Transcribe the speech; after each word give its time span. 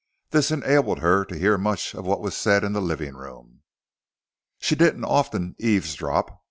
This 0.31 0.49
enabled 0.49 0.97
her 1.01 1.23
to 1.25 1.37
hear 1.37 1.59
much 1.59 1.93
of 1.93 2.07
what 2.07 2.21
was 2.21 2.35
said 2.35 2.63
in 2.63 2.73
the 2.73 2.81
living 2.81 3.13
room. 3.13 3.61
She 4.57 4.73
didn't 4.73 5.05
often 5.05 5.55
eavesdrop. 5.59 6.39